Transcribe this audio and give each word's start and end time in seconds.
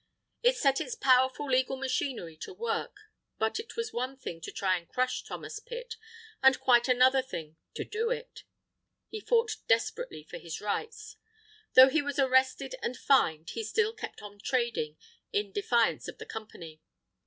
It 0.41 0.57
set 0.57 0.81
its 0.81 0.95
powerful 0.95 1.45
legal 1.47 1.77
machinery 1.77 2.35
to 2.37 2.55
work. 2.55 3.01
But 3.37 3.59
it 3.59 3.75
was 3.75 3.93
one 3.93 4.17
thing 4.17 4.41
to 4.41 4.51
try 4.51 4.79
to 4.79 4.85
crush 4.87 5.23
Thomas 5.23 5.59
Pitt, 5.59 5.95
and 6.41 6.59
quite 6.59 6.87
another 6.87 7.21
thing 7.21 7.57
to 7.75 7.85
do 7.85 8.09
it. 8.09 8.43
He 9.09 9.19
fought 9.19 9.57
desperately 9.67 10.23
for 10.23 10.39
his 10.39 10.59
rights. 10.59 11.17
Though 11.75 11.89
he 11.89 12.01
was 12.01 12.17
arrested 12.17 12.73
and 12.81 12.97
fined 12.97 13.51
he 13.51 13.63
still 13.63 13.93
kept 13.93 14.23
on 14.23 14.39
trading, 14.39 14.97
in 15.31 15.51
defiance 15.51 16.07
of 16.07 16.17
the 16.17 16.25
Company. 16.25 16.81